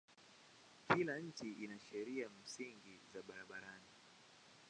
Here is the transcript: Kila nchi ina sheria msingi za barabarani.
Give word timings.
Kila 0.87 1.19
nchi 1.19 1.51
ina 1.51 1.79
sheria 1.79 2.29
msingi 2.43 2.99
za 3.13 3.21
barabarani. 3.21 3.85